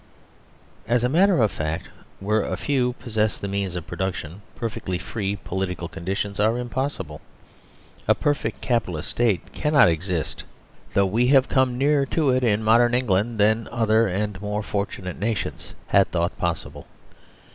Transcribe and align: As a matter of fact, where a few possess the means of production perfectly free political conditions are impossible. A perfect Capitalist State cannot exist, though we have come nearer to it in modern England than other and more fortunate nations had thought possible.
As 0.87 1.03
a 1.03 1.09
matter 1.09 1.39
of 1.43 1.51
fact, 1.51 1.89
where 2.19 2.41
a 2.41 2.57
few 2.57 2.93
possess 2.93 3.37
the 3.37 3.47
means 3.47 3.75
of 3.75 3.85
production 3.85 4.41
perfectly 4.55 4.97
free 4.97 5.35
political 5.35 5.87
conditions 5.87 6.39
are 6.39 6.57
impossible. 6.57 7.21
A 8.07 8.15
perfect 8.15 8.61
Capitalist 8.61 9.09
State 9.11 9.53
cannot 9.53 9.89
exist, 9.89 10.43
though 10.95 11.05
we 11.05 11.27
have 11.27 11.47
come 11.49 11.77
nearer 11.77 12.07
to 12.07 12.31
it 12.31 12.43
in 12.43 12.63
modern 12.63 12.95
England 12.95 13.39
than 13.39 13.69
other 13.71 14.07
and 14.07 14.41
more 14.41 14.63
fortunate 14.63 15.19
nations 15.19 15.75
had 15.89 16.09
thought 16.11 16.35
possible. 16.39 16.87